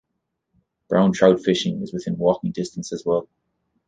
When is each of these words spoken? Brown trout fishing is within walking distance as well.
Brown 0.89 1.11
trout 1.13 1.43
fishing 1.43 1.83
is 1.83 1.93
within 1.93 2.17
walking 2.17 2.51
distance 2.51 2.91
as 2.91 3.03
well. 3.05 3.29